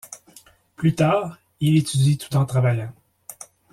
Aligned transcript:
Plus 0.77 0.95
tard, 0.95 1.37
il 1.59 1.77
étudie 1.77 2.17
tout 2.17 2.35
en 2.35 2.43
travaillant. 2.45 2.91